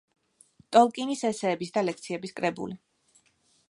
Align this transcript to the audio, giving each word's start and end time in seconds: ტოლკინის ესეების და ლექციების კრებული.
ტოლკინის 0.77 1.23
ესეების 1.31 1.73
და 1.77 1.87
ლექციების 1.89 2.37
კრებული. 2.41 2.81